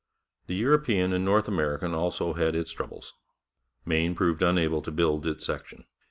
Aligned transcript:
The 0.47 0.55
European 0.55 1.13
and 1.13 1.23
North 1.23 1.47
American 1.47 1.93
also 1.93 2.33
had 2.33 2.55
its 2.55 2.71
troubles. 2.71 3.13
Maine 3.85 4.15
proved 4.15 4.41
unable 4.41 4.81
to 4.81 4.89
build 4.89 5.27
its 5.27 5.45
section. 5.45 5.85